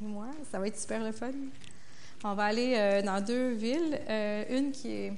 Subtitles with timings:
[0.00, 0.26] moi.
[0.50, 1.30] Ça va être super le fun.
[2.24, 5.12] On va aller euh, dans deux villes, euh, une qui est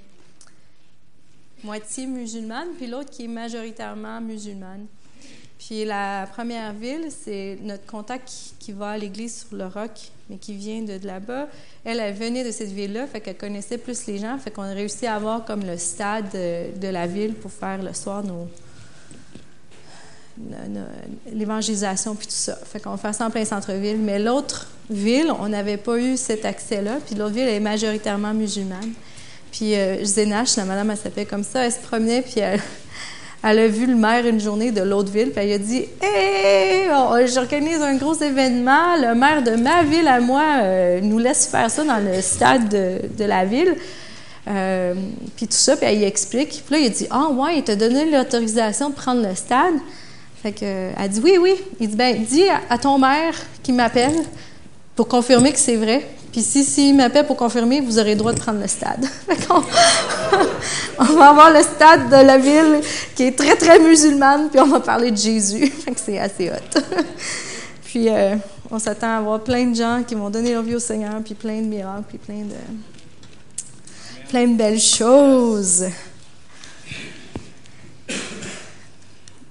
[1.64, 4.86] moitié musulmane, puis l'autre qui est majoritairement musulmane.
[5.58, 9.90] Puis la première ville, c'est notre contact qui, va à l'église sur le roc,
[10.30, 11.48] mais qui vient de, là-bas.
[11.84, 14.72] Elle, elle venait de cette ville-là, fait qu'elle connaissait plus les gens, fait qu'on a
[14.72, 18.48] réussi à avoir comme le stade de, la ville pour faire le soir nos,
[21.32, 22.56] l'évangélisation puis tout ça.
[22.64, 23.98] Fait qu'on faire ça en plein centre-ville.
[23.98, 26.98] Mais l'autre ville, on n'avait pas eu cet accès-là.
[27.06, 28.92] Puis l'autre ville est majoritairement musulmane.
[29.50, 33.66] Puis euh, Zénache, la madame, elle s'appelle comme ça, elle se promenait, puis elle, a
[33.66, 36.86] vu le maire une journée de l'autre ville, puis elle a dit Hé,
[37.32, 41.70] j'organise un gros événement, le maire de ma ville à moi euh, nous laisse faire
[41.70, 43.74] ça dans le stade de, la ville.
[44.48, 44.94] Euh,
[45.36, 46.62] puis tout ça, puis elle y explique.
[46.66, 49.74] Puis là, il a dit Ah, ouais, il t'a donné l'autorisation de prendre le stade.
[50.42, 51.54] Fait que, elle dit Oui, oui.
[51.80, 54.24] Il dit Ben, dis à, ton maire qui m'appelle
[54.96, 56.06] pour confirmer que c'est vrai.
[56.32, 59.04] Puis si s'il m'appelle pour confirmer, vous aurez le droit de prendre le stade.
[60.98, 62.80] on, va avoir le stade de la ville
[63.14, 65.66] qui est très, très musulmane, puis on va parler de Jésus.
[65.84, 66.80] Fait que c'est assez hot.
[67.84, 68.36] puis euh,
[68.70, 71.34] on s'attend à avoir plein de gens qui vont donner leur vie au Seigneur, puis
[71.34, 72.54] plein de miracles, puis plein de,
[74.28, 75.86] plein de belles choses.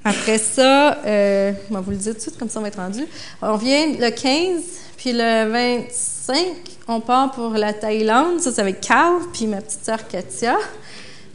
[0.04, 2.80] Après ça, euh, va vous le dire tout de suite, comme ça on va être
[2.80, 3.06] rendu.
[3.42, 4.62] On vient le 15,
[4.96, 6.38] puis le 25,
[6.88, 8.40] on part pour la Thaïlande.
[8.40, 10.56] Ça, c'est avec Carl, puis ma petite sœur Katia.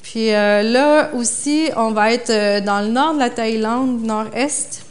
[0.02, 4.86] Puis euh, là aussi, on va être euh, dans le nord de la Thaïlande, nord-est.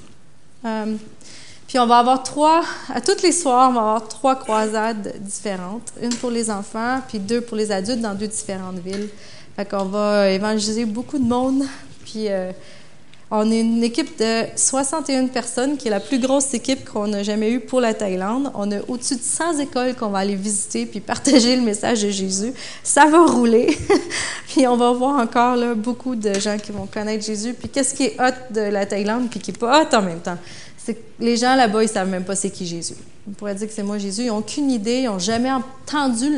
[1.68, 5.94] puis on va avoir trois, à tous les soirs, on va avoir trois croisades différentes.
[6.00, 9.10] Une pour les enfants, puis deux pour les adultes dans deux différentes villes.
[9.56, 11.64] Fait qu'on va évangéliser beaucoup de monde.
[12.06, 12.28] Puis
[13.32, 17.24] on est une équipe de 61 personnes, qui est la plus grosse équipe qu'on a
[17.24, 18.52] jamais eue pour la Thaïlande.
[18.54, 22.10] On a au-dessus de 100 écoles qu'on va aller visiter puis partager le message de
[22.10, 22.54] Jésus.
[22.84, 23.76] Ça va rouler.
[24.48, 27.54] puis on va voir encore beaucoup de gens qui vont connaître Jésus.
[27.54, 30.20] Puis qu'est-ce qui est hot de la Thaïlande puis qui est pas hot en même
[30.20, 30.38] temps?
[30.78, 32.96] C'est que les gens là-bas, ils savent même pas c'est qui Jésus.
[33.28, 34.24] On pourrait dire que c'est moi Jésus.
[34.24, 36.30] Ils n'ont aucune idée, ils n'ont jamais entendu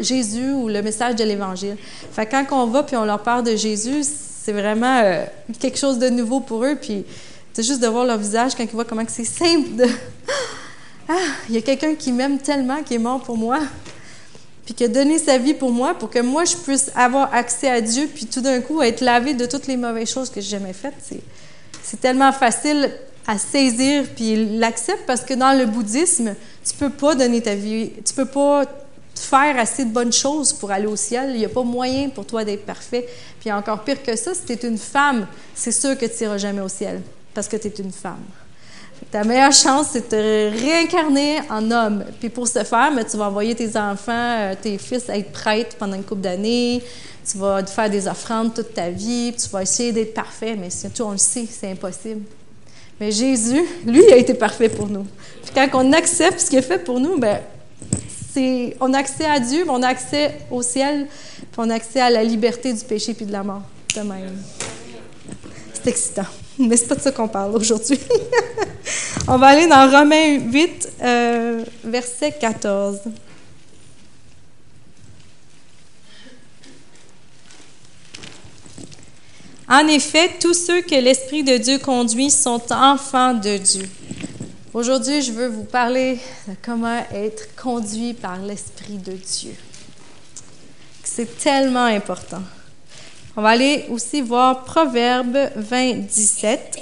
[0.00, 1.76] Jésus ou le message de l'Évangile.
[2.10, 4.02] Fait quand on va puis on leur parle de Jésus,
[4.42, 5.24] c'est vraiment euh,
[5.60, 6.76] quelque chose de nouveau pour eux.
[6.80, 7.04] Puis
[7.52, 9.86] c'est juste de voir leur visage quand ils voient comment c'est simple de
[11.08, 11.14] Ah,
[11.48, 13.58] il y a quelqu'un qui m'aime tellement, qui est mort pour moi,
[14.64, 17.68] puis qui a donné sa vie pour moi, pour que moi je puisse avoir accès
[17.68, 20.50] à Dieu, puis tout d'un coup être lavé de toutes les mauvaises choses que j'ai
[20.50, 20.94] jamais faites.
[21.82, 22.92] C'est tellement facile
[23.26, 27.90] à saisir, puis l'accepte parce que dans le bouddhisme, tu peux pas donner ta vie,
[28.04, 28.64] tu peux pas
[29.22, 31.30] faire assez de bonnes choses pour aller au ciel.
[31.30, 33.06] Il n'y a pas moyen pour toi d'être parfait.
[33.40, 36.38] Puis encore pire que ça, si tu es une femme, c'est sûr que tu n'iras
[36.38, 37.02] jamais au ciel
[37.34, 38.24] parce que tu es une femme.
[39.10, 42.04] Ta meilleure chance, c'est de te réincarner en homme.
[42.20, 45.32] Puis pour ce faire, mais tu vas envoyer tes enfants, euh, tes fils à être
[45.32, 46.82] prêtres pendant une couple d'années.
[47.28, 49.34] Tu vas faire des offrandes toute ta vie.
[49.36, 50.56] tu vas essayer d'être parfait.
[50.58, 52.22] Mais surtout, on le sait, c'est impossible.
[53.00, 55.06] Mais Jésus, lui, a été parfait pour nous.
[55.42, 57.40] Puis quand on accepte ce qu'il a fait pour nous, ben
[58.80, 61.06] on a accès à Dieu, on a accès au ciel,
[61.38, 63.62] puis on a accès à la liberté du péché puis de la mort,
[63.94, 64.42] de même.
[65.74, 66.26] C'est excitant.
[66.58, 67.98] Mais c'est pas de ça qu'on parle aujourd'hui.
[69.28, 73.00] on va aller dans Romains 8, euh, verset 14.
[79.68, 83.88] En effet, tous ceux que l'Esprit de Dieu conduit sont enfants de Dieu.
[84.74, 86.18] Aujourd'hui, je veux vous parler
[86.48, 89.54] de comment être conduit par l'Esprit de Dieu.
[91.04, 92.40] C'est tellement important.
[93.36, 96.78] On va aller aussi voir Proverbe 20, 17.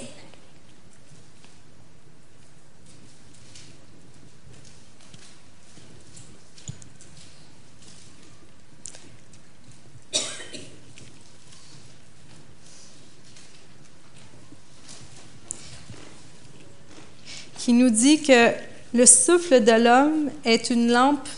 [17.70, 18.50] Qui nous dit que
[18.94, 21.28] le souffle de l'homme est une lampe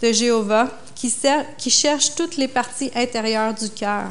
[0.00, 4.10] de Jéhovah qui, cherche toutes les parties intérieures du cœur,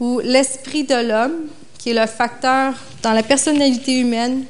[0.00, 1.46] ou l'esprit de l'homme,
[1.78, 2.74] qui est le facteur
[3.04, 4.46] dans la personnalité humaine,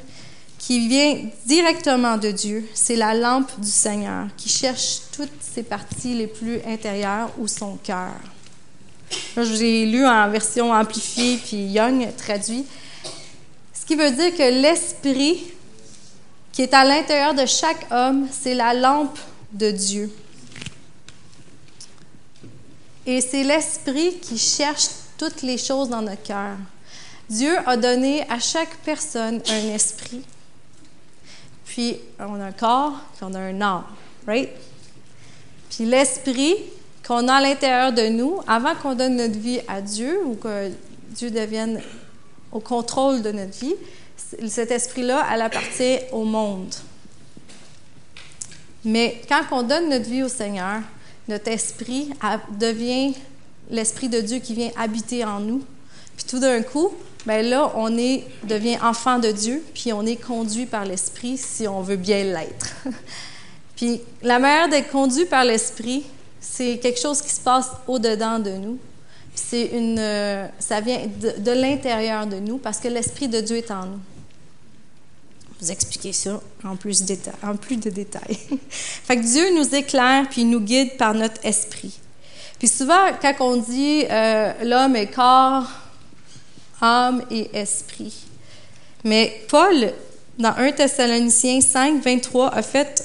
[0.57, 2.67] qui vient directement de Dieu.
[2.73, 7.77] C'est la lampe du Seigneur qui cherche toutes ses parties les plus intérieures ou son
[7.83, 8.15] cœur.
[9.35, 12.65] Là, je l'ai lu en version amplifiée puis Young traduit.
[13.81, 15.41] Ce qui veut dire que l'esprit
[16.51, 19.17] qui est à l'intérieur de chaque homme, c'est la lampe
[19.51, 20.13] de Dieu.
[23.07, 24.87] Et c'est l'esprit qui cherche
[25.17, 26.57] toutes les choses dans notre cœur.
[27.27, 30.21] Dieu a donné à chaque personne un esprit.
[31.65, 33.85] puis on a un corps, puis on a un âme,
[34.27, 34.49] right?
[35.71, 36.55] Puis l'esprit
[37.05, 40.69] qu'on a à l'intérieur de nous, avant qu'on donne notre vie à Dieu ou que
[41.15, 41.81] Dieu devienne
[42.51, 43.75] au contrôle de notre vie,
[44.47, 46.73] cet esprit-là, elle appartient au monde.
[48.83, 50.81] Mais quand on donne notre vie au Seigneur,
[51.27, 52.09] notre esprit
[52.59, 53.13] devient
[53.69, 55.63] l'esprit de Dieu qui vient habiter en nous.
[56.15, 56.91] Puis tout d'un coup,
[57.25, 61.67] ben là, on est, devient enfant de Dieu, puis on est conduit par l'esprit si
[61.67, 62.75] on veut bien l'être.
[63.75, 66.03] puis la manière d'être conduit par l'esprit,
[66.39, 68.79] c'est quelque chose qui se passe au-dedans de nous.
[69.33, 73.71] C'est une, euh, ça vient de, l'intérieur de nous parce que l'esprit de Dieu est
[73.71, 73.99] en nous
[75.61, 77.03] vous expliquer ça en plus,
[77.43, 78.39] en plus de détails.
[78.69, 81.99] fait que Dieu nous éclaire puis nous guide par notre esprit.
[82.57, 85.69] Puis souvent, quand on dit euh, l'homme est corps,
[86.81, 88.25] âme et esprit.
[89.03, 89.93] Mais Paul,
[90.37, 93.03] dans 1 Thessaloniciens 5, 23, a fait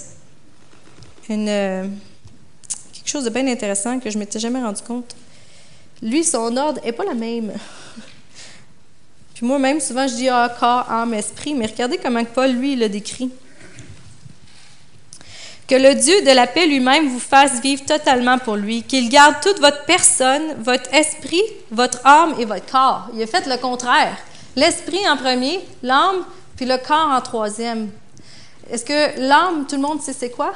[1.30, 1.86] euh,
[2.92, 5.14] quelque chose de bien intéressant que je ne m'étais jamais rendu compte.
[6.02, 7.52] Lui, son ordre n'est pas la même.
[9.34, 12.88] Puis moi-même, souvent, je dis ah, corps, âme, esprit, mais regardez comment Paul, lui, le
[12.88, 13.30] décrit.
[15.68, 19.34] Que le Dieu de la paix lui-même vous fasse vivre totalement pour lui, qu'il garde
[19.42, 23.08] toute votre personne, votre esprit, votre âme et votre corps.
[23.14, 24.16] Il a fait le contraire.
[24.54, 26.24] L'esprit en premier, l'âme,
[26.56, 27.90] puis le corps en troisième.
[28.70, 30.54] Est-ce que l'âme, tout le monde sait c'est quoi?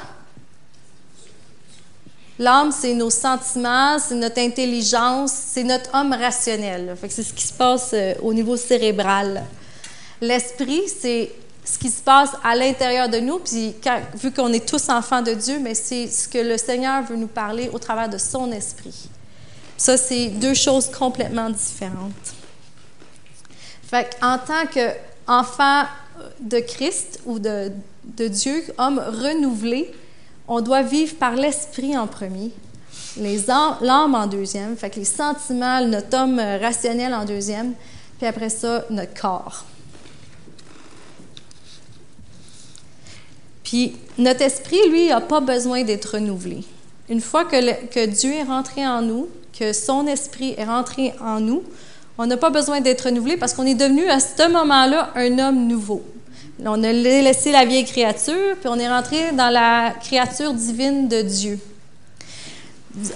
[2.39, 6.95] L'âme, c'est nos sentiments, c'est notre intelligence, c'est notre homme rationnel.
[7.09, 9.43] c'est ce qui se passe euh, au niveau cérébral.
[10.21, 11.31] L'esprit, c'est
[11.63, 13.75] ce qui se passe à l'intérieur de nous, puis
[14.15, 17.27] vu qu'on est tous enfants de Dieu, mais c'est ce que le Seigneur veut nous
[17.27, 19.09] parler au travers de son esprit.
[19.77, 22.35] Ça, c'est deux choses complètement différentes.
[23.83, 25.83] Fait en tant qu'enfant
[26.39, 27.71] de Christ ou de,
[28.03, 29.91] de Dieu, homme renouvelé,
[30.47, 32.51] on doit vivre par l'esprit en premier,
[33.17, 37.73] l'âme en deuxième, fait que les sentiments, notre homme rationnel en deuxième,
[38.17, 39.65] puis après ça, notre corps.
[43.63, 46.63] Puis notre esprit, lui, n'a pas besoin d'être renouvelé.
[47.09, 51.39] Une fois que, que, Dieu est rentré en nous, que son esprit est rentré en
[51.39, 51.63] nous,
[52.17, 55.67] on n'a pas besoin d'être renouvelé parce qu'on est devenu à ce moment-là un homme
[55.67, 56.03] nouveau.
[56.65, 61.21] On a laissé la vieille créature, puis on est rentré dans la créature divine de
[61.21, 61.59] Dieu.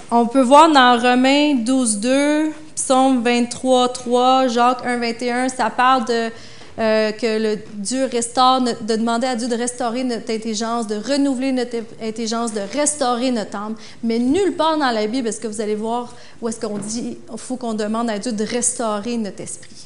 [0.09, 6.05] On peut voir dans Romains 12, 2, Psaume 23, 3, Jacques 1, 21, ça parle
[6.05, 6.31] de
[6.77, 11.77] euh, que Dieu restaure, de demander à Dieu de restaurer notre intelligence, de renouveler notre
[12.01, 13.75] intelligence, de restaurer notre âme.
[14.03, 17.17] Mais nulle part dans la Bible est-ce que vous allez voir où est-ce qu'on dit
[17.29, 19.84] qu'il faut qu'on demande à Dieu de restaurer notre esprit.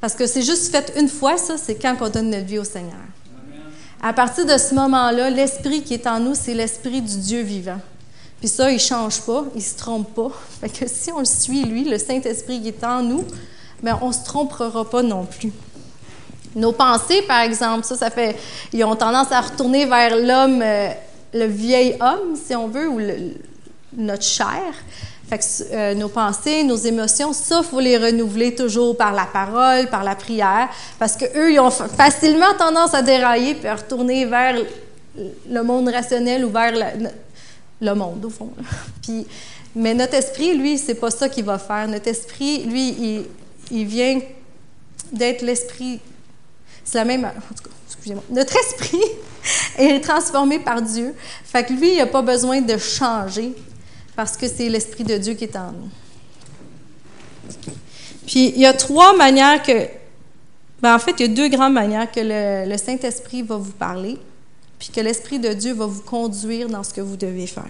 [0.00, 2.64] Parce que c'est juste fait une fois, ça, c'est quand on donne notre vie au
[2.64, 2.94] Seigneur.
[4.02, 7.80] À partir de ce moment-là, l'esprit qui est en nous, c'est l'esprit du Dieu vivant.
[8.38, 10.30] Puis ça, il ne change pas, il ne se trompe pas.
[10.60, 13.24] Fait que si on le suit, lui, le Saint-Esprit qui est en nous,
[13.82, 15.52] bien, on ne se trompera pas non plus.
[16.54, 18.36] Nos pensées, par exemple, ça, ça fait.
[18.72, 20.88] Ils ont tendance à retourner vers l'homme, euh,
[21.34, 23.00] le vieil homme, si on veut, ou
[23.96, 24.72] notre chair.
[25.30, 25.36] Que,
[25.72, 30.14] euh, nos pensées, nos émotions, ça, faut les renouveler toujours par la parole, par la
[30.14, 30.68] prière,
[31.00, 34.54] parce qu'eux, ils ont facilement tendance à dérailler puis à retourner vers
[35.50, 36.72] le monde rationnel ou vers
[37.80, 38.50] le monde, au fond.
[39.02, 39.26] puis,
[39.74, 41.88] mais notre esprit, lui, c'est pas ça qu'il va faire.
[41.88, 43.24] Notre esprit, lui, il,
[43.70, 44.20] il vient
[45.12, 46.00] d'être l'esprit.
[46.84, 47.24] C'est la même.
[47.24, 48.22] En tout cas, excusez-moi.
[48.30, 49.02] Notre esprit
[49.78, 51.14] est transformé par Dieu.
[51.44, 53.54] Fait que lui, il n'a pas besoin de changer
[54.16, 55.90] parce que c'est l'Esprit de Dieu qui est en nous.
[58.26, 59.86] Puis il y a trois manières que,
[60.80, 64.18] ben en fait, il y a deux grandes manières que le, Saint-Esprit va vous parler,
[64.78, 67.64] puis que l'Esprit de Dieu va vous conduire dans ce que vous devez faire.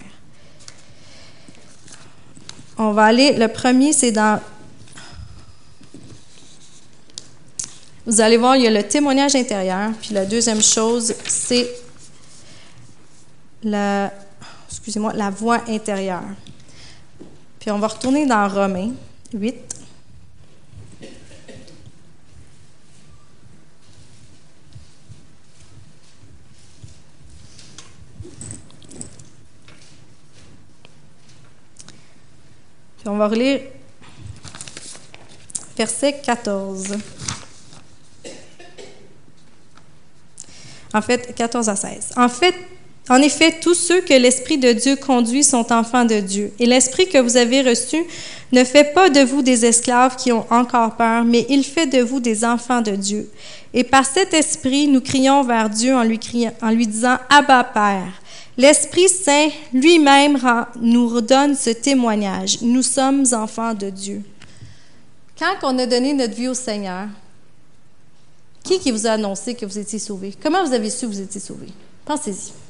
[2.77, 4.39] On va aller, le premier, c'est dans...
[8.05, 11.67] Vous allez voir, il y a le témoignage intérieur, puis la deuxième chose, c'est
[13.63, 14.13] la
[14.69, 16.23] excusez-moi, la voix intérieure.
[17.59, 18.91] Puis on va retourner dans Romains
[19.33, 19.55] 8.
[32.97, 33.61] Puis on va relire
[35.77, 36.97] verset 14.
[40.93, 42.13] En fait, 14 à 16.
[42.15, 42.55] En fait,
[43.09, 46.51] En effet, tous ceux que l'Esprit de Dieu conduit sont enfants de Dieu.
[46.59, 48.03] Et l'Esprit que vous avez reçu
[48.51, 52.01] ne fait pas de vous des esclaves qui ont encore peur, mais il fait de
[52.01, 53.29] vous des enfants de Dieu.
[53.73, 56.17] Et par cet Esprit, nous crions vers Dieu en lui,
[56.87, 58.21] disant Abba Père.
[58.57, 60.37] L'Esprit Saint lui-même
[60.81, 62.61] nous redonne ce témoignage.
[62.61, 64.21] Nous sommes enfants de Dieu.
[65.37, 67.07] Quand on a donné notre vie au Seigneur,
[68.63, 70.33] qui qui vous a annoncé que vous étiez sauvé?
[70.43, 71.67] Comment vous avez su que vous étiez sauvé?
[72.03, 72.66] Pensez-y.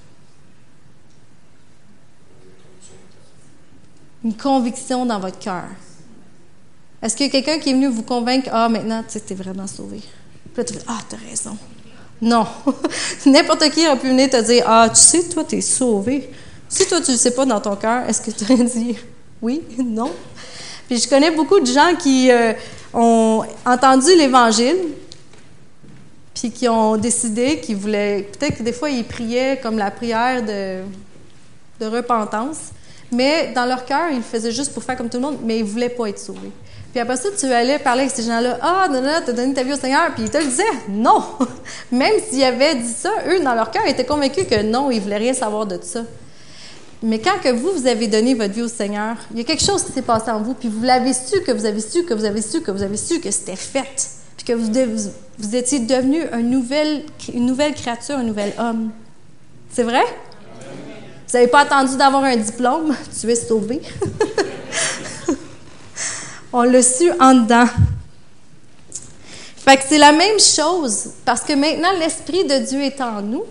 [4.24, 5.66] Une conviction dans votre cœur.
[7.02, 9.68] Est-ce qu'il y a quelqu'un qui est venu vous convaincre, ah, maintenant, tu es vraiment
[9.68, 10.00] sauvé?
[10.00, 11.58] Puis là, tu fais, ah, t'as raison.
[12.22, 12.48] Non.
[13.26, 16.30] N'importe qui aurait pu venir te dire, ah, tu sais, toi, tu es sauvé.
[16.68, 18.98] Si toi, tu ne sais pas dans ton cœur, est-ce que tu aurais dit
[19.42, 20.12] oui, non?
[20.88, 22.54] Puis je connais beaucoup de gens qui euh,
[22.94, 24.78] ont entendu l'Évangile,
[26.34, 30.44] puis qui ont décidé qu'ils voulaient, peut-être que des fois, ils priaient comme la prière
[30.44, 30.82] de,
[31.80, 32.72] de repentance,
[33.12, 35.60] mais dans leur cœur, ils le faisaient juste pour faire comme tout le monde, mais
[35.60, 36.52] ils ne voulaient pas être sauvés.
[36.92, 38.58] Puis après ça, tu allais parler avec ces gens-là.
[38.62, 40.14] Ah, non, non, tu as donné ta vie au Seigneur.
[40.16, 40.64] Puis ils te le disaient.
[40.90, 41.24] Non.
[41.92, 45.02] Même s'ils avaient dit ça, eux, dans leur cœur, étaient convaincus que non, ils ne
[45.02, 46.04] voulaient rien savoir de ça.
[47.04, 49.64] Mais quand que vous, vous avez donné votre vie au Seigneur, il y a quelque
[49.64, 52.14] chose qui s'est passé en vous, puis vous l'avez su, que vous avez su, que
[52.14, 54.72] vous avez su, que vous avez su que c'était fait, puis que vous,
[55.38, 58.90] vous, étiez devenu une nouvelle créature, un nouvel homme.
[59.72, 60.04] C'est vrai?
[61.28, 63.82] Vous n'avez pas attendu d'avoir un diplôme, tu es sauvé.
[66.54, 67.68] On l'a su en dedans.
[69.58, 73.44] Fait que c'est la même chose, parce que maintenant, l'Esprit de Dieu est en nous.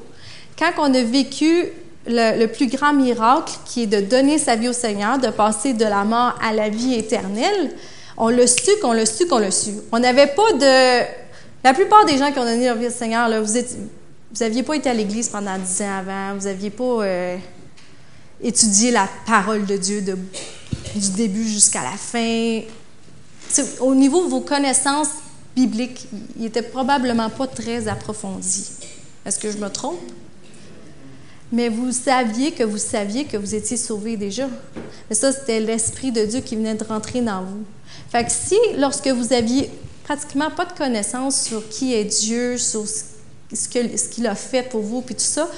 [0.58, 1.66] Quand on a vécu
[2.06, 5.84] le, plus grand miracle, qui est de donner sa vie au Seigneur, de passer de
[5.84, 7.72] la mort à la vie éternelle,
[8.16, 9.72] on l'a su qu'on l'a su qu'on l'a su.
[9.92, 11.04] On n'avait pas de...
[11.62, 13.52] La plupart des gens qui ont donné leur vie au Seigneur, là, vous
[14.40, 16.84] n'aviez pas été à l'Église pendant dix ans avant, vous n'aviez pas...
[17.02, 17.36] Euh,
[18.42, 22.60] étudier la parole de Dieu du début jusqu'à la fin.
[23.80, 25.10] au niveau de vos connaissances
[25.54, 28.66] bibliques, il n'était probablement pas très approfondi.
[29.24, 29.98] Est-ce que je me trompe?
[31.52, 34.48] Mais vous saviez que vous saviez que vous étiez sauvé déjà.
[35.08, 37.64] Mais ça, c'était l'Esprit de Dieu qui venait de rentrer dans vous.
[38.10, 39.70] Fait que si, lorsque vous aviez
[40.04, 45.00] pratiquement pas de connaissances sur qui est Dieu, sur ce qu'il a fait pour vous,
[45.00, 45.48] puis tout ça,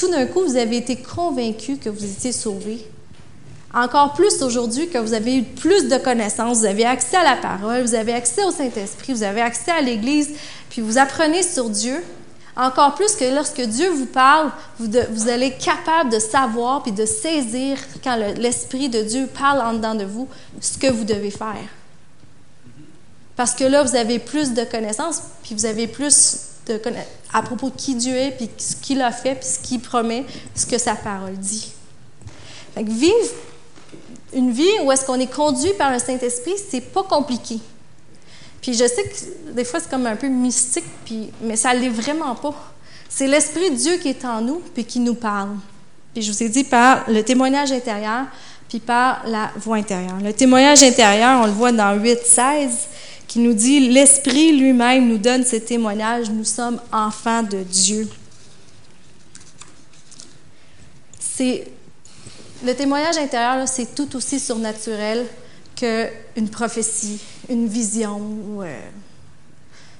[0.00, 2.86] tout d'un coup, vous avez été convaincu que vous étiez sauvé.
[3.74, 7.36] Encore plus aujourd'hui que vous avez eu plus de connaissances, vous avez accès à la
[7.36, 10.30] parole, vous avez accès au Saint-Esprit, vous avez accès à l'Église,
[10.70, 12.02] puis vous apprenez sur Dieu.
[12.56, 17.06] Encore plus que lorsque Dieu vous parle, vous, allez être capable de savoir puis de
[17.06, 20.28] saisir quand l'Esprit de Dieu parle en dedans de vous
[20.60, 21.68] ce que vous devez faire.
[23.36, 26.49] Parce que là, vous avez plus de connaissances, puis vous avez plus
[27.32, 30.24] à propos de qui Dieu est, puis ce qu'il a fait, puis ce qu'il promet,
[30.54, 31.72] ce que sa parole dit.
[32.74, 33.28] Fait vivre
[34.32, 37.58] une vie où est-ce qu'on est conduit par le Saint-Esprit, c'est pas compliqué.
[38.60, 41.88] Puis je sais que des fois, c'est comme un peu mystique, puis, mais ça l'est
[41.88, 42.54] vraiment pas.
[43.08, 45.50] C'est l'Esprit de Dieu qui est en nous, puis qui nous parle.
[46.12, 48.26] Puis je vous ai dit par le témoignage intérieur,
[48.68, 50.18] puis par la voix intérieure.
[50.22, 52.70] Le témoignage intérieur, on le voit dans 8, 16
[53.30, 58.08] qui nous dit, l'Esprit lui-même nous donne ce témoignage, nous sommes enfants de Dieu.
[61.16, 61.68] C'est
[62.64, 65.24] le témoignage intérieur, c'est tout aussi surnaturel
[65.76, 68.80] qu'une prophétie, une vision ou euh,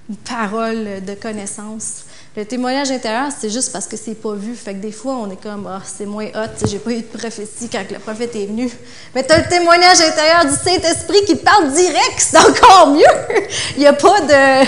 [0.08, 2.06] une parole de connaissance.
[2.36, 4.54] Le témoignage intérieur, c'est juste parce que c'est pas vu.
[4.54, 7.18] Fait que des fois, on est comme, ah, c'est moins hot, j'ai pas eu de
[7.18, 8.70] prophétie quand le prophète est venu.
[9.16, 13.02] Mais tu le témoignage intérieur du Saint-Esprit qui parle direct, c'est encore mieux.
[13.76, 14.64] Il n'y a pas de,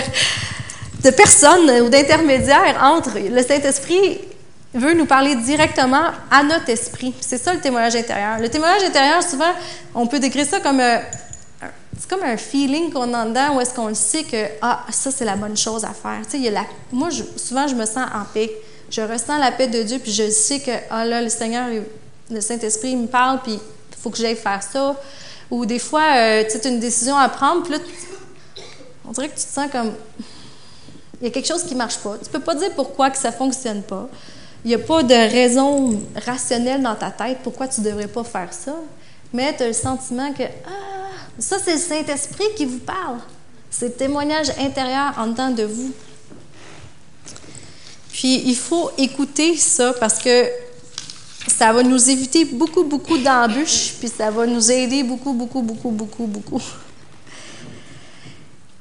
[1.03, 3.17] de personne ou d'intermédiaire entre.
[3.17, 4.19] Le Saint-Esprit
[4.73, 7.13] veut nous parler directement à notre esprit.
[7.21, 8.39] C'est ça le témoignage intérieur.
[8.39, 9.53] Le témoignage intérieur, souvent,
[9.95, 10.97] on peut décrire ça comme euh,
[12.03, 15.09] c'est comme un feeling qu'on a dedans où est-ce qu'on le sait que ah ça
[15.09, 16.19] c'est la bonne chose à faire.
[16.27, 17.07] Sais, il y a la, moi
[17.37, 18.51] souvent je me sens en paix.
[18.89, 21.69] Je ressens la paix de Dieu puis je sais que ah là le Seigneur,
[22.29, 24.99] le Saint-Esprit me parle puis il faut que j'aille faire ça.
[25.49, 27.79] Ou des fois euh, tu as une décision à prendre puis là
[29.07, 29.93] on dirait que tu te sens comme
[31.21, 32.17] il y a quelque chose qui marche pas.
[32.21, 34.09] Tu peux pas dire pourquoi que ça fonctionne pas.
[34.65, 38.51] Il n'y a pas de raison rationnelle dans ta tête pourquoi tu devrais pas faire
[38.51, 38.75] ça.
[39.31, 40.92] Mais tu as le sentiment que ah
[41.39, 43.19] ça, c'est le Saint-Esprit qui vous parle.
[43.69, 45.91] C'est le témoignage intérieur en dedans de vous.
[48.11, 50.47] Puis, il faut écouter ça parce que
[51.47, 55.89] ça va nous éviter beaucoup, beaucoup d'embûches, puis ça va nous aider beaucoup, beaucoup, beaucoup,
[55.89, 56.61] beaucoup, beaucoup.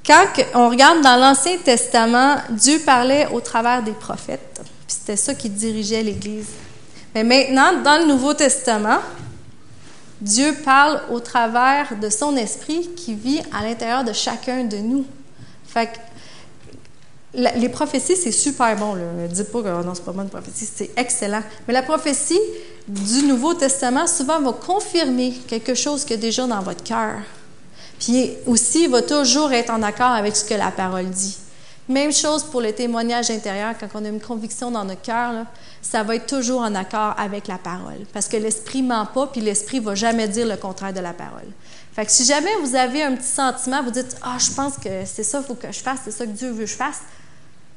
[0.06, 5.34] Quand on regarde dans l'Ancien Testament, Dieu parlait au travers des prophètes, puis c'était ça
[5.34, 6.48] qui dirigeait l'Église.
[7.14, 8.98] Mais maintenant, dans le Nouveau Testament,
[10.22, 15.04] Dieu parle au travers de son esprit qui vit à l'intérieur de chacun de nous.
[15.66, 15.98] Fait que
[17.34, 18.94] les prophéties, c'est super bon.
[18.94, 21.42] Ne dites pas que oh non, c'est pas bon une prophétie, c'est excellent.
[21.66, 22.38] Mais la prophétie
[22.86, 27.16] du Nouveau Testament, souvent, va confirmer quelque chose qui est déjà dans votre cœur.
[27.98, 31.36] Puis aussi, il va toujours être en accord avec ce que la parole dit.
[31.88, 35.44] Même chose pour le témoignage intérieur, quand on a une conviction dans notre cœur,
[35.80, 38.06] ça va être toujours en accord avec la parole.
[38.12, 41.48] Parce que l'esprit ment pas, puis l'esprit va jamais dire le contraire de la parole.
[41.92, 45.04] Fait que si jamais vous avez un petit sentiment, vous dites Ah, je pense que
[45.04, 47.00] c'est ça qu'il faut que je fasse, c'est ça que Dieu veut que je fasse,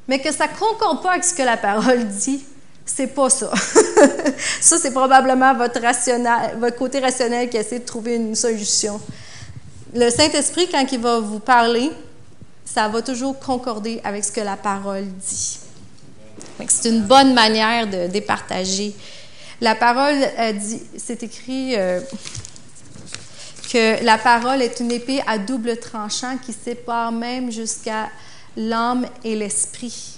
[0.08, 2.46] mais que ça ne concorde pas avec ce que la parole dit,
[2.86, 3.52] c'est pas ça.
[4.62, 9.02] ça, c'est probablement votre, rationnel, votre côté rationnel qui essaie de trouver une solution.
[9.94, 11.92] Le Saint-Esprit, quand il va vous parler,
[12.66, 15.60] ça va toujours concorder avec ce que la parole dit.
[16.68, 18.94] C'est une bonne manière de départager.
[19.62, 20.18] La parole
[20.54, 22.02] dit, c'est écrit euh,
[23.72, 28.10] que la parole est une épée à double tranchant qui sépare même jusqu'à
[28.58, 30.18] l'âme et l'esprit.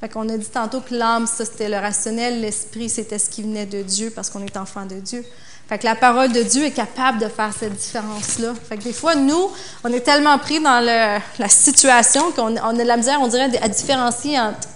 [0.00, 3.42] Fait qu'on a dit tantôt que l'âme, ça c'était le rationnel, l'esprit c'était ce qui
[3.42, 5.24] venait de Dieu parce qu'on est enfant de Dieu.
[5.68, 8.54] Fait que la parole de Dieu est capable de faire cette différence-là.
[8.54, 9.50] Fait que des fois, nous,
[9.84, 13.54] on est tellement pris dans la situation qu'on on a de la misère, on dirait,
[13.60, 14.66] à différencier entre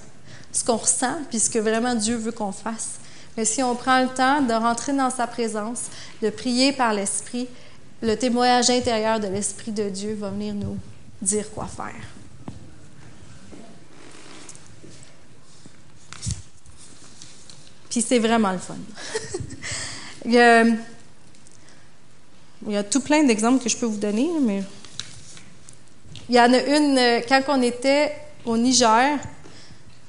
[0.53, 2.97] ce qu'on ressent et ce que vraiment Dieu veut qu'on fasse.
[3.39, 5.85] Mais si on prend le temps de rentrer dans sa présence,
[6.21, 7.49] de prier par l'Esprit,
[8.03, 10.77] le témoignage intérieur de l'Esprit de Dieu va venir nous
[11.23, 12.03] dire quoi faire.
[17.89, 18.77] Puis c'est vraiment le fun.
[20.25, 20.79] il,
[22.69, 24.63] y a, tout plein d'exemples que je peux vous donner, mais
[26.29, 28.13] il y en a une, euh, quand on était
[28.45, 29.19] au Niger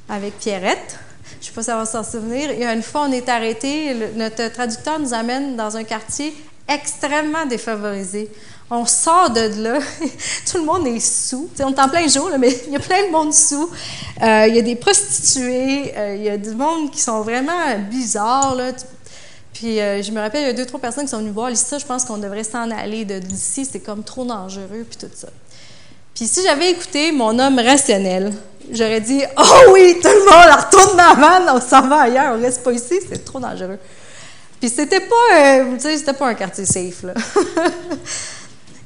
[0.08, 1.00] avec Pierrette,
[1.32, 3.12] je ne sais pas si ça va s'en souvenir, il y a une fois, on
[3.12, 6.34] est arrêté, notre traducteur nous amène dans un quartier
[6.68, 8.30] extrêmement défavorisé.
[8.70, 9.80] On sort de là,
[10.52, 11.50] tout le monde est sous.
[11.60, 13.70] on est en plein jour, mais il y a plein de monde sous.
[14.22, 17.78] Euh, il y a des prostituées, euh, il y a du monde qui sont vraiment
[17.90, 18.56] bizarres.
[18.56, 18.72] Là.
[19.54, 21.56] Puis euh, je me rappelle, il y a deux, trois personnes qui sont venues voir.
[21.56, 25.30] Ça, je pense qu'on devrait s'en aller d'ici, c'est comme trop dangereux, puis tout ça.
[26.16, 28.34] Puis si j'avais écouté mon homme rationnel,
[28.72, 32.36] j'aurais dit Oh oui, tout le monde, retourne dans la vanne, on s'en va ailleurs,
[32.36, 33.80] on reste pas ici, c'est trop dangereux.
[34.60, 37.14] Puis c'était pas, sais, c'était pas un quartier safe, là.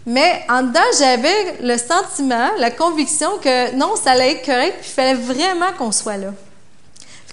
[0.08, 4.90] Mais en dedans, j'avais le sentiment, la conviction que non, ça allait être correct, puis
[4.90, 6.34] il fallait vraiment qu'on soit là.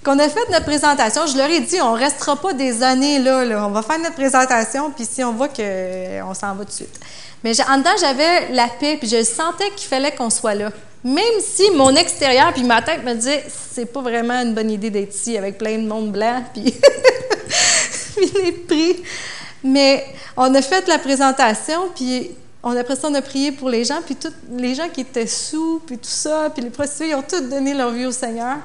[0.04, 3.42] Qu'on a fait notre présentation, je leur ai dit, on restera pas des années là,
[3.42, 3.66] là.
[3.66, 7.00] on va faire notre présentation, puis si on voit qu'on s'en va tout de suite.
[7.42, 10.70] Mais en dedans, j'avais la paix, puis je sentais qu'il fallait qu'on soit là.
[11.02, 14.90] Même si mon extérieur puis ma tête me disait, c'est pas vraiment une bonne idée
[14.90, 16.64] d'être ici avec plein de monde blanc, puis,
[18.16, 19.02] puis les prix.
[19.62, 20.04] Mais
[20.36, 22.30] on a fait la présentation, puis
[22.64, 25.26] on, après ça, on a prié pour les gens, puis tous les gens qui étaient
[25.26, 28.56] sous, puis tout ça, puis les prostituées, ils ont tous donné leur vie au Seigneur.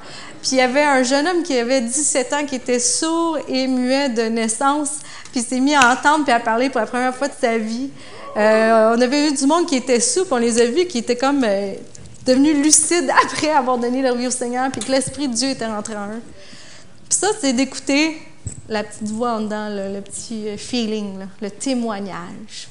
[0.42, 3.68] Puis il y avait un jeune homme qui avait 17 ans, qui était sourd et
[3.68, 5.00] muet de naissance,
[5.34, 7.90] puis s'est mis à entendre puis à parler pour la première fois de sa vie.
[8.38, 11.00] Euh, on avait vu du monde qui était sous, puis on les a vus qui
[11.00, 11.74] étaient comme euh,
[12.26, 15.68] devenus lucides après avoir donné leur vie au Seigneur, puis que l'Esprit de Dieu était
[15.68, 16.22] rentré en eux.
[17.10, 18.18] Puis ça, c'est d'écouter
[18.70, 22.70] la petite voix en dedans, le, petit euh, feeling, le témoignage.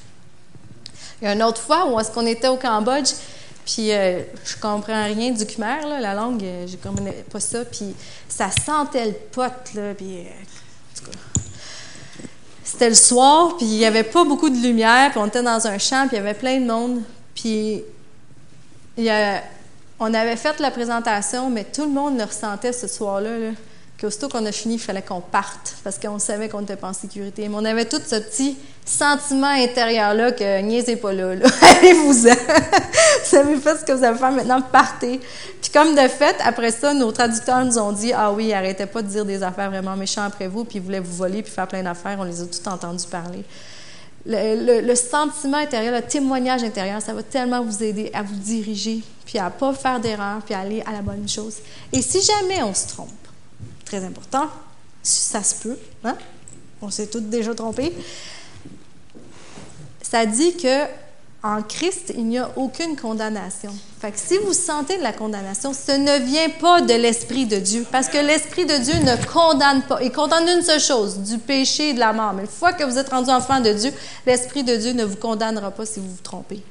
[1.21, 3.11] Il y a une autre fois où est-ce qu'on était au Cambodge,
[3.65, 7.93] puis euh, je comprends rien du Khmer, la langue, euh, je comprenais pas ça, puis
[8.27, 11.11] ça sentait le pote, là, puis euh,
[12.63, 15.67] c'était le soir, puis il y avait pas beaucoup de lumière, puis on était dans
[15.67, 17.01] un champ, puis il y avait plein de monde,
[17.35, 17.83] puis
[19.99, 23.51] on avait fait la présentation, mais tout le monde le ressentait ce soir-là, là,
[23.99, 26.93] qu'aussitôt qu'on a fini, il fallait qu'on parte parce qu'on savait qu'on n'était pas en
[26.93, 27.47] sécurité.
[27.49, 31.45] Mais on avait tout ce petit sentiment intérieur-là que niaisez pas là, là.
[31.61, 32.33] allez-vous-en.
[33.29, 35.19] vous avez fait ce que vous avez fait, maintenant partez.
[35.61, 39.01] Puis comme de fait, après ça, nos traducteurs nous ont dit Ah oui, arrêtez pas
[39.01, 41.67] de dire des affaires vraiment méchantes après vous, puis ils voulaient vous voler, puis faire
[41.67, 42.17] plein d'affaires.
[42.19, 43.43] On les a tout entendus parler.
[44.25, 49.39] Le, sentiment intérieur, le témoignage intérieur, ça va tellement vous aider à vous diriger, puis
[49.39, 51.55] à pas faire d'erreur, puis à aller à la bonne chose.
[51.93, 53.28] Et si jamais on se trompe,
[53.89, 54.47] très important.
[55.01, 56.15] Ça se peut, hein?
[56.81, 57.93] On s'est tous déjà trompés.
[60.01, 60.85] Ça dit que
[61.41, 63.73] en Christ, il n'y a aucune condamnation.
[64.01, 67.85] Fait si vous sentez de la condamnation, ce ne vient pas de l'Esprit de Dieu,
[67.89, 70.01] parce que l'Esprit de Dieu ne condamne pas.
[70.03, 72.33] Il condamne une seule chose, du péché et de la mort.
[72.33, 73.93] Mais une fois que vous êtes rendu enfant de Dieu,
[74.25, 76.61] l'Esprit de Dieu ne vous condamnera pas si vous vous trompez.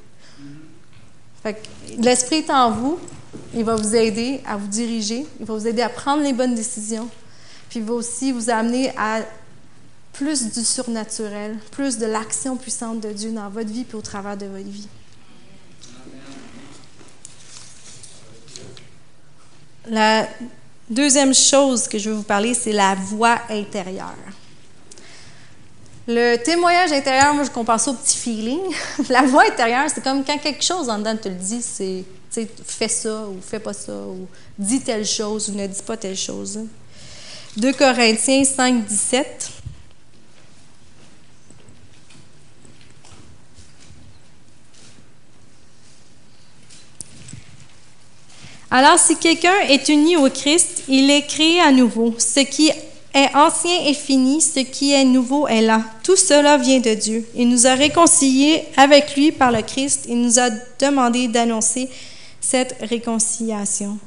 [1.98, 2.98] L'Esprit est en vous,
[3.54, 6.54] il va vous aider à vous diriger, il va vous aider à prendre les bonnes
[6.54, 7.08] décisions.
[7.68, 9.20] puis il va aussi vous amener à
[10.12, 14.36] plus du surnaturel, plus de l'action puissante de Dieu dans votre vie puis au travers
[14.36, 14.88] de votre vie.
[19.90, 20.28] La
[20.90, 24.14] deuxième chose que je veux vous parler, c'est la voix intérieure.
[26.06, 28.60] Le témoignage intérieur, moi, je compare ça au petit feeling.
[29.08, 32.88] la voix intérieure, c'est comme quand quelque chose en dedans te le dit, c'est fais
[32.88, 34.26] ça ou fais pas ça, ou
[34.58, 36.60] dis telle chose ou ne dis pas telle chose.
[37.56, 39.50] 2 Corinthiens 5, 17.
[48.70, 52.14] Alors, si quelqu'un est uni au Christ, il est créé à nouveau.
[52.18, 55.82] Ce qui est ancien est fini, ce qui est nouveau est là.
[56.02, 57.26] Tout cela vient de Dieu.
[57.34, 60.04] Il nous a réconciliés avec lui par le Christ.
[60.08, 61.88] Il nous a demandé d'annoncer
[62.40, 63.98] cette réconciliation.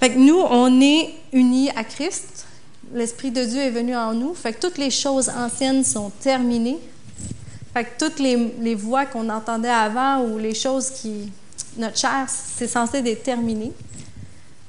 [0.00, 2.46] Fait que nous, on est unis à Christ.
[2.92, 4.34] L'Esprit de Dieu est venu en nous.
[4.34, 6.78] Fait que toutes les choses anciennes sont terminées.
[7.74, 11.30] Fait que toutes les, les voix qu'on entendait avant ou les choses qui,
[11.76, 13.72] notre chair, c'est censé être terminé.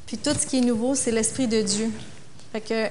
[0.05, 1.91] Puis tout ce qui est nouveau, c'est l'Esprit de Dieu.
[2.51, 2.87] Fait que,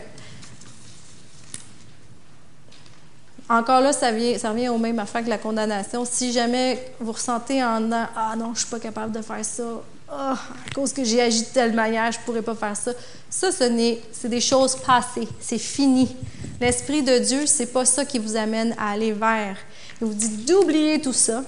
[3.48, 6.04] encore là, ça, vient, ça revient au même affaire que la condamnation.
[6.04, 9.64] Si jamais vous ressentez en Ah non, je suis pas capable de faire ça,
[10.10, 12.92] ah, à cause que j'ai agi de telle manière, je pourrais pas faire ça.
[13.28, 16.14] Ça, ce n'est, c'est des choses passées, c'est fini.
[16.60, 19.56] L'Esprit de Dieu, c'est pas ça qui vous amène à aller vers.
[20.00, 21.44] Il vous dit d'oublier tout ça,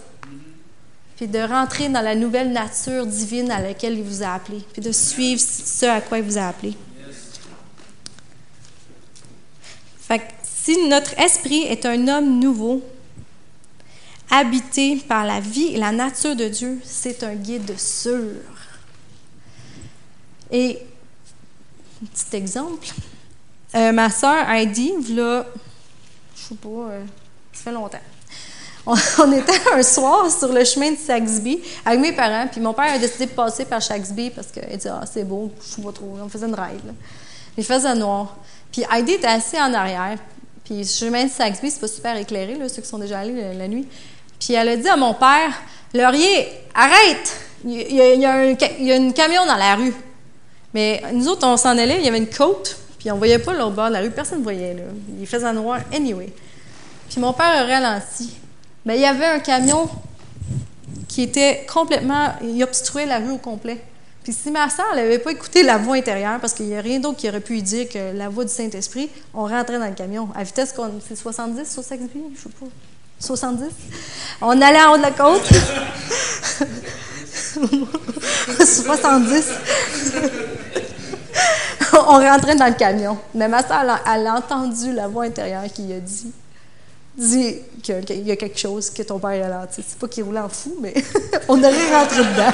[1.17, 4.83] puis de rentrer dans la nouvelle nature divine à laquelle il vous a appelé, puis
[4.83, 6.77] de suivre ce à quoi il vous a appelé.
[10.01, 10.23] Fait
[10.71, 12.83] si notre esprit est un homme nouveau,
[14.31, 18.37] habité par la vie et la nature de Dieu, c'est un guide sûr.
[20.53, 20.79] Et,
[22.01, 22.87] petit exemple,
[23.75, 25.45] euh, ma soeur Heidi, là,
[26.37, 27.05] je sais pas, euh,
[27.53, 27.99] ça fait longtemps
[28.87, 32.95] on, était un soir sur le chemin de Saxby avec mes parents, puis mon père
[32.95, 35.93] a décidé de passer par Saxby parce qu'il dit Ah, c'est beau, je suis pas
[35.93, 36.17] trop.
[36.21, 36.95] On faisait une ride.
[37.59, 38.37] Il faisait noir.
[38.73, 40.17] Puis Heidi était assise en arrière.
[40.71, 43.55] Puis le chemin de Saxby, c'est pas super éclairé, là, ceux qui sont déjà allés
[43.55, 43.89] la, nuit.
[44.39, 45.53] Puis elle a dit à mon père
[45.93, 49.93] Laurier, arrête il y, a, un, camion dans la rue.
[50.73, 53.53] Mais nous autres, on s'en allait, il y avait une côte, puis on voyait pas
[53.53, 54.75] l'autre bord de la rue, personne ne voyait.
[54.75, 54.83] Là.
[55.19, 56.33] Il faisait noir anyway.
[57.09, 58.31] Puis mon père a ralenti.
[58.85, 59.89] Mais il y avait un camion
[61.09, 62.29] qui était complètement.
[62.45, 63.83] Il obstruait la rue au complet.
[64.33, 67.19] Si ma soeur n'avait pas écouté la voix intérieure, parce qu'il n'y a rien d'autre
[67.19, 70.29] qui aurait pu lui dire que la voix du Saint-Esprit, on rentrait dans le camion.
[70.35, 70.75] À vitesse,
[71.07, 72.67] c'est 70 sur 6 je sais pas.
[73.19, 73.65] 70.
[74.41, 75.43] On allait en haut de la côte.
[78.65, 79.45] 70.
[81.93, 83.19] on rentrait dans le camion.
[83.35, 86.33] Mais ma soeur, elle a entendu la voix intérieure qui a dit
[87.17, 89.67] dit qu'il y a quelque chose que ton père a là.
[89.71, 90.95] C'est pas qu'il roulait en fou, mais
[91.49, 92.53] on aurait rentré dedans.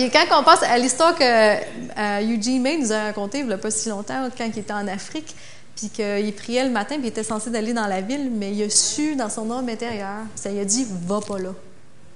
[0.00, 3.52] Puis quand on pense à l'histoire que euh, Eugene May nous a racontée il n'y
[3.52, 5.36] a pas si longtemps, quand il était en Afrique,
[5.76, 8.62] puis qu'il priait le matin, puis il était censé d'aller dans la ville, mais il
[8.62, 11.50] a su dans son âme intérieur, ça lui a dit «va pas là».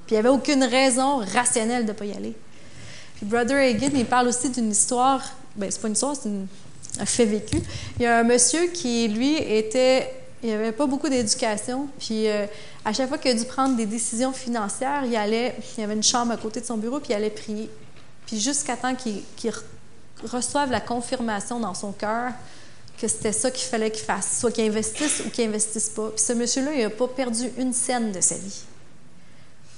[0.06, 2.32] Puis il n'y avait aucune raison rationnelle de ne pas y aller.
[3.16, 5.22] Puis Brother Hagin, il parle aussi d'une histoire,
[5.54, 6.30] ben c'est pas une histoire, c'est
[7.00, 7.58] un fait vécu.
[7.98, 10.10] Il y a un monsieur qui, lui, était.
[10.44, 11.88] Il n'avait pas beaucoup d'éducation.
[11.98, 12.46] Puis, euh,
[12.84, 15.56] à chaque fois qu'il a dû prendre des décisions financières, il allait.
[15.76, 17.70] Il y avait une chambre à côté de son bureau, puis il allait prier.
[18.26, 19.22] Puis, jusqu'à temps qu'il
[20.22, 22.32] reçoive la confirmation dans son cœur
[23.00, 26.10] que c'était ça qu'il fallait qu'il fasse, soit qu'il investisse ou qu'il investisse pas.
[26.10, 28.64] Puis, ce monsieur-là, il n'a pas perdu une scène de sa vie.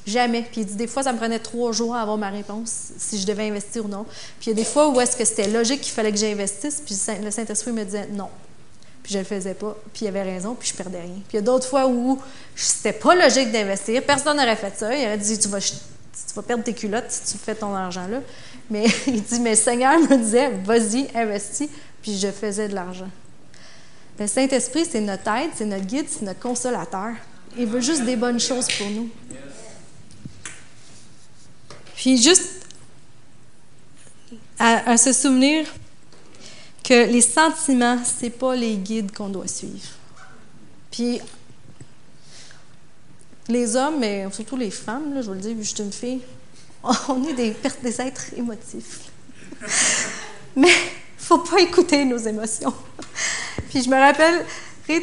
[0.04, 0.42] Jamais.
[0.42, 3.20] Puis il dit, des fois, ça me prenait trois jours à avoir ma réponse, si
[3.20, 4.04] je devais investir ou non.
[4.40, 6.82] Puis il y a des fois où est-ce que c'était logique qu'il fallait que j'investisse,
[6.84, 8.28] puis le Saint-Esprit me disait non.
[9.06, 11.14] Puis je le faisais pas, puis il avait raison, puis je perdais rien.
[11.28, 12.20] Puis il y a d'autres fois où
[12.56, 14.92] c'était pas logique d'investir, personne n'aurait fait ça.
[14.96, 18.08] Il aurait dit, tu vas, tu vas perdre tes culottes si tu fais ton argent
[18.08, 18.18] là.
[18.68, 21.68] Mais il dit, mais le Seigneur me disait, vas-y, investis,
[22.02, 23.08] puis je faisais de l'argent.
[24.18, 27.12] Le Saint-Esprit, c'est notre aide, c'est notre guide, c'est notre consolateur.
[27.56, 29.08] Il veut juste des bonnes choses pour nous.
[31.94, 32.66] Puis juste
[34.58, 35.64] à, se souvenir
[36.86, 39.88] que les sentiments, c'est pas les guides qu'on doit suivre.
[40.90, 41.20] Puis
[43.48, 46.20] les hommes, mais surtout les femmes, je vous le dis, je suis une fille,
[47.08, 49.00] on est des, êtres émotifs.
[50.56, 50.70] mais
[51.18, 52.72] faut pas écouter nos émotions.
[53.70, 54.44] Puis je me rappelle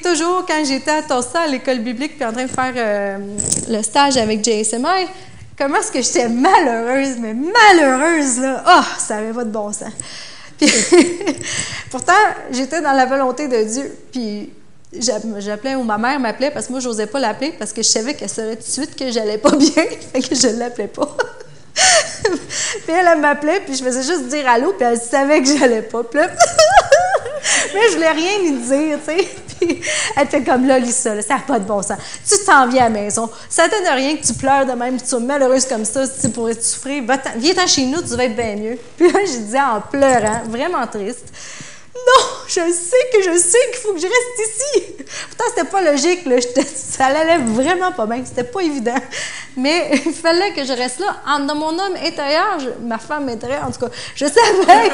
[0.02, 3.17] toujours quand j'étais à Tossa à l'école biblique puis en train de faire euh,
[3.67, 5.08] le stage avec JSMI,
[5.56, 8.63] Comment est-ce que j'étais malheureuse, mais malheureuse, là.
[8.67, 9.91] Oh, ça avait pas de bon sens.
[11.91, 12.13] Pourtant,
[12.52, 13.97] j'étais dans la volonté de Dieu.
[14.12, 14.52] Puis,
[14.97, 17.88] j'appelais, ou ma mère m'appelait, parce que moi, je n'osais pas l'appeler, parce que je
[17.88, 19.69] savais qu'elle saurait tout de suite que j'allais pas bien,
[20.13, 21.15] fait que je ne l'appelais pas.
[22.23, 26.02] puis elle, m'appelait, puis je faisais juste dire allô, puis elle savait que j'allais pas.
[26.13, 29.28] Mais je voulais rien lui dire, tu sais.
[30.17, 31.97] Elle était comme là, lis ça, ça n'a pas de bon sens.
[32.28, 33.30] Tu t'en viens à la maison.
[33.49, 36.21] Ça ne donne rien que tu pleures de même, tu sois malheureuse comme ça, si
[36.21, 37.04] tu pourrais souffrir.
[37.38, 38.78] Viens-t'en chez nous, tu vas être bien mieux.
[38.97, 41.26] Puis là, je disais en pleurant, vraiment triste.
[41.95, 45.06] Non, je sais que je sais qu'il faut que je reste ici.
[45.30, 46.36] Pourtant, c'était pas logique, là.
[46.76, 48.23] Ça allait vraiment pas bien.
[48.26, 48.97] C'était pas évident.
[49.56, 51.39] Mais il fallait que je reste là.
[51.39, 54.91] Dans mon homme intérieur, ma femme intérieure, en tout cas, je savais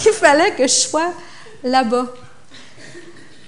[0.00, 1.12] qu'il fallait que je sois
[1.64, 2.06] là-bas.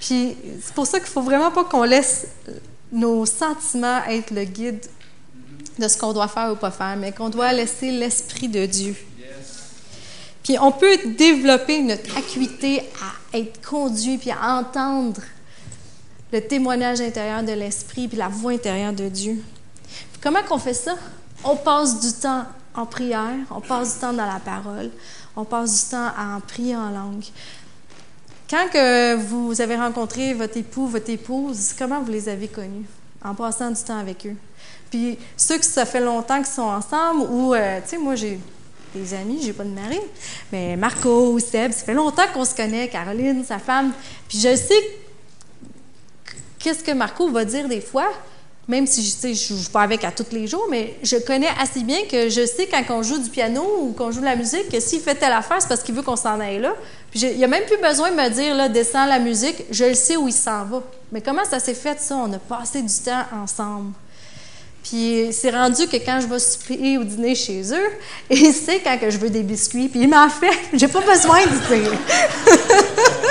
[0.01, 2.25] Puis c'est pour ça qu'il faut vraiment pas qu'on laisse
[2.91, 4.83] nos sentiments être le guide
[5.77, 8.95] de ce qu'on doit faire ou pas faire, mais qu'on doit laisser l'Esprit de Dieu.
[10.43, 15.21] Puis on peut développer notre acuité à être conduit puis à entendre
[16.33, 19.43] le témoignage intérieur de l'Esprit puis la voix intérieure de Dieu.
[20.19, 20.95] comment qu'on fait ça?
[21.43, 24.89] On passe du temps en prière, on passe du temps dans la parole,
[25.35, 27.25] on passe du temps à en prier en langue.
[28.51, 32.85] Quand que vous avez rencontré votre époux, votre épouse, comment vous les avez connus?
[33.23, 34.35] En passant du temps avec eux.
[34.89, 38.41] Puis ceux que ça fait longtemps qu'ils sont ensemble, ou, euh, tu sais, moi, j'ai
[38.93, 40.01] des amis, j'ai pas de mari,
[40.51, 43.93] mais Marco, Seb, ça fait longtemps qu'on se connaît, Caroline, sa femme.
[44.27, 44.99] Puis je sais
[46.59, 48.11] qu'est-ce que Marco va dire des fois,
[48.71, 51.81] même si je ne joue pas avec à tous les jours, mais je connais assez
[51.81, 54.69] bien que je sais quand on joue du piano ou qu'on joue de la musique,
[54.69, 56.73] que s'il fait telle affaire, c'est parce qu'il veut qu'on s'en aille là.
[57.11, 59.93] Puis il a même plus besoin de me dire, là, descends la musique, je le
[59.93, 60.81] sais où il s'en va.
[61.11, 62.15] Mais comment ça s'est fait, ça?
[62.15, 63.91] On a passé du temps ensemble.
[64.85, 67.89] Puis c'est rendu que quand je vais souper ou dîner chez eux,
[68.29, 70.57] il sait quand que je veux des biscuits, puis il m'en fait.
[70.71, 71.91] J'ai pas besoin de dire.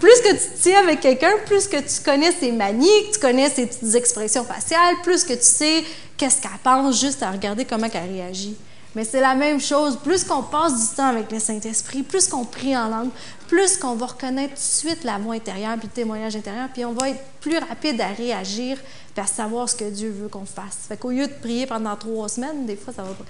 [0.00, 3.48] plus que tu tiens avec quelqu'un, plus que tu connais ses manies, que tu connais
[3.48, 5.84] ses expressions faciales, plus que tu sais
[6.16, 8.56] qu'est-ce qu'elle pense juste à regarder comment elle réagit.
[8.94, 9.98] Mais c'est la même chose.
[10.02, 13.10] Plus qu'on passe du temps avec le Saint-Esprit, plus qu'on prie en langue,
[13.46, 16.84] plus qu'on va reconnaître tout de suite la voix intérieure puis le témoignage intérieur, puis
[16.84, 18.78] on va être plus rapide à réagir
[19.14, 20.86] et à savoir ce que Dieu veut qu'on fasse.
[20.88, 23.24] Fait qu'au lieu de prier pendant trois semaines, des fois, ça va pas.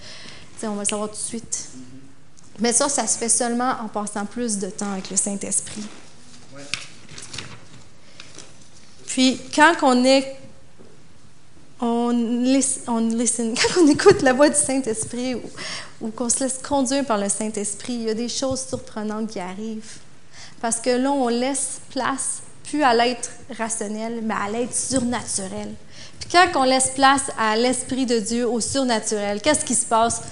[0.68, 1.68] on va le savoir tout de suite.
[2.61, 5.85] Mais ça, ça se fait seulement en passant plus de temps avec le Saint-Esprit.
[9.06, 10.36] Puis, quand on est
[11.80, 12.10] on,
[12.88, 15.34] on écoute la voix du Saint-Esprit
[16.00, 19.40] ou, qu'on se laisse conduire par le Saint-Esprit, il y a des choses surprenantes qui
[19.40, 19.98] arrivent.
[20.60, 25.74] Parce que là, on laisse place plus à l'être rationnel, mais à l'être surnaturel.
[26.18, 30.22] Puis quand on laisse place à l'Esprit de Dieu, au surnaturel, qu'est-ce qui se passe?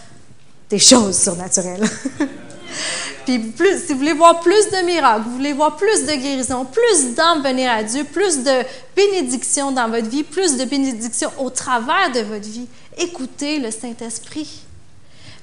[0.68, 1.88] Des choses surnaturelles.
[3.24, 6.64] Puis plus, si vous voulez voir plus de miracles, vous voulez voir plus de guérison,
[6.66, 8.62] plus d'âmes venir à Dieu, plus de
[8.94, 12.66] bénédictions dans votre vie, plus de bénédictions au travers de votre vie,
[12.98, 14.60] écoutez le Saint-Esprit.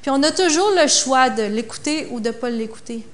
[0.01, 3.05] Puis on a toujours le choix de l'écouter ou de ne pas l'écouter.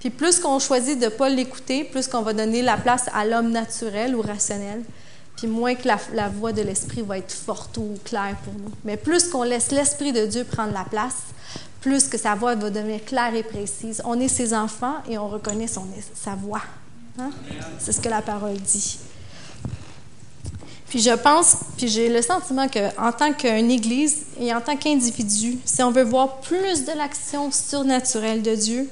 [0.00, 3.24] Puis plus qu'on choisit de ne pas l'écouter, plus qu'on va donner la place à
[3.24, 4.82] l'homme naturel ou rationnel,
[5.36, 8.72] puis moins que la voix de l'Esprit va être forte ou claire pour nous.
[8.84, 11.16] Mais plus qu'on laisse l'Esprit de Dieu prendre la place,
[11.80, 14.02] plus que sa voix va devenir claire et précise.
[14.04, 16.62] On est ses enfants et on reconnaît son, sa voix.
[17.18, 17.30] Hein?
[17.78, 18.98] C'est ce que la parole dit.
[20.88, 25.58] Puis je pense, puis j'ai le sentiment qu'en tant qu'une Église et en tant qu'individu,
[25.64, 28.90] si on veut voir plus de l'action surnaturelle de Dieu,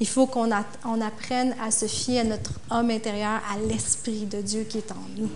[0.00, 0.50] il faut qu'on
[0.84, 4.92] on apprenne à se fier à notre homme intérieur, à l'Esprit de Dieu qui est
[4.92, 5.30] en nous.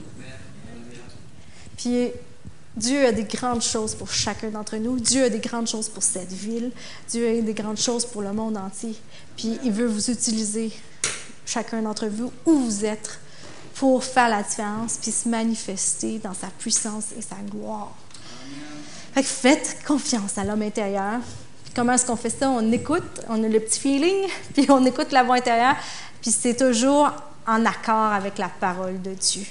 [1.76, 2.10] Puis
[2.78, 5.00] Dieu a des grandes choses pour chacun d'entre nous.
[5.00, 6.70] Dieu a des grandes choses pour cette ville.
[7.08, 8.94] Dieu a des grandes choses pour le monde entier.
[9.36, 10.70] Puis il veut vous utiliser,
[11.44, 13.18] chacun d'entre vous, où vous êtes,
[13.74, 17.94] pour faire la différence, puis se manifester dans sa puissance et sa gloire.
[19.12, 21.20] Fait faites confiance à l'homme intérieur.
[21.74, 22.48] comment est-ce qu'on fait ça?
[22.48, 25.76] On écoute, on a le petit feeling, puis on écoute la voix intérieure,
[26.22, 27.10] puis c'est toujours
[27.44, 29.46] en accord avec la parole de Dieu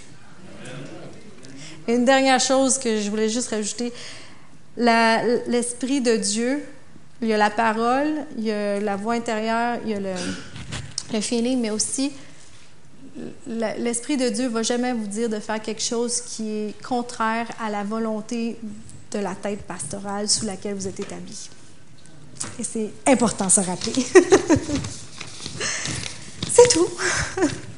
[1.88, 3.92] une dernière chose que je voulais juste rajouter,
[4.78, 6.64] l'Esprit de Dieu,
[7.22, 10.14] il y a la parole, il y a la voix intérieure, il y a le,
[11.22, 12.12] feeling, mais aussi
[13.48, 17.70] l'Esprit de Dieu va jamais vous dire de faire quelque chose qui est contraire à
[17.70, 18.58] la volonté
[19.12, 21.50] de la tête pastorale sous laquelle vous êtes établi.
[22.60, 23.94] Et c'est important de se rappeler.
[26.52, 26.88] c'est tout.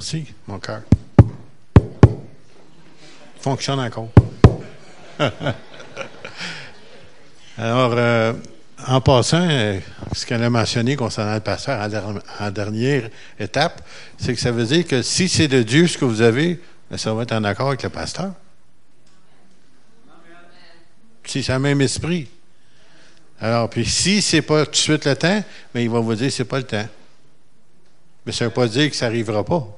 [0.00, 0.80] Merci, mon cœur.
[3.38, 4.08] Fonctionne encore.
[7.58, 8.32] Alors, euh,
[8.86, 9.78] en passant, euh,
[10.14, 11.86] ce qu'elle a mentionné concernant le pasteur
[12.40, 13.86] en, dernière étape,
[14.16, 16.58] c'est que ça veut dire que si c'est de Dieu ce que vous avez,
[16.90, 18.32] ben, ça va être en accord avec le pasteur.
[21.26, 22.26] Si c'est le même esprit.
[23.38, 26.14] Alors, puis si c'est pas tout de suite le temps, mais ben, il va vous
[26.14, 26.88] dire c'est pas le temps.
[28.24, 29.76] Mais ça ne veut pas dire que ça n'arrivera pas.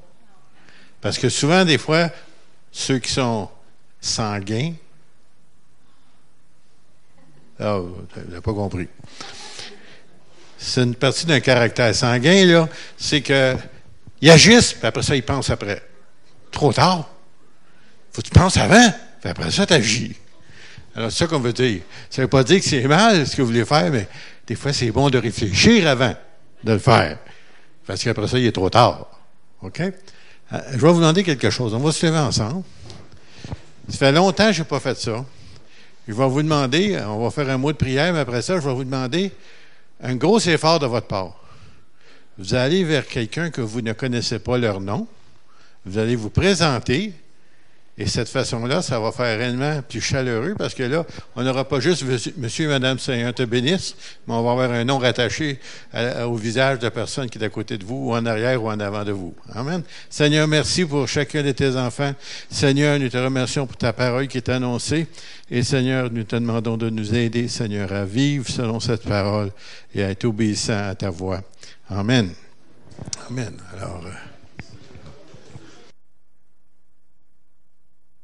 [1.02, 2.08] Parce que souvent, des fois,
[2.70, 3.50] ceux qui sont
[4.00, 4.72] sanguins,
[7.58, 8.88] ah, vous n'avez pas compris.
[10.56, 12.68] C'est une partie d'un caractère sanguin, là.
[12.96, 13.56] C'est que
[14.20, 15.82] il agissent, puis après ça, ils pensent après.
[16.52, 17.10] Trop tard.
[18.12, 20.16] Faut que tu penses avant, puis après ça, tu agis.
[20.94, 21.82] Alors, c'est ça qu'on veut dire.
[22.10, 24.06] Ça veut pas dire que c'est mal ce que vous voulez faire, mais
[24.46, 26.14] des fois, c'est bon de réfléchir avant
[26.62, 27.18] de le faire.
[27.86, 29.08] Parce qu'après ça, il est trop tard.
[29.62, 29.82] OK?
[30.52, 31.74] Euh, je vais vous demander quelque chose.
[31.74, 32.62] On va se lever ensemble.
[33.88, 35.24] Ça fait longtemps que je n'ai pas fait ça.
[36.06, 38.66] Je vais vous demander, on va faire un mot de prière, mais après ça, je
[38.66, 39.30] vais vous demander
[40.02, 41.36] un gros effort de votre part.
[42.38, 45.06] Vous allez vers quelqu'un que vous ne connaissez pas leur nom.
[45.84, 47.12] Vous allez vous présenter
[47.98, 51.04] et cette façon-là, ça va faire réellement plus chaleureux parce que là,
[51.36, 52.04] on n'aura pas juste
[52.38, 53.94] Monsieur et Madame Seigneur te bénisse,
[54.26, 55.60] mais on va avoir un nom rattaché
[56.24, 58.70] au visage de la personne qui est à côté de vous, ou en arrière ou
[58.70, 59.34] en avant de vous.
[59.54, 59.82] Amen.
[60.08, 62.14] Seigneur, merci pour chacun de tes enfants.
[62.50, 65.06] Seigneur, nous te remercions pour ta parole qui est annoncée.
[65.50, 69.50] Et Seigneur, nous te demandons de nous aider, Seigneur, à vivre selon cette parole
[69.94, 71.42] et à être obéissant à ta voix.
[71.90, 72.30] Amen.
[73.28, 73.52] Amen.
[73.76, 74.02] Alors.
[74.06, 74.31] Euh,